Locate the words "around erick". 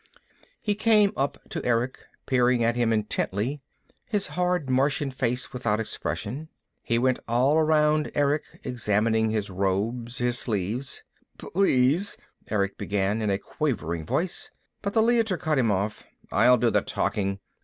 7.59-8.41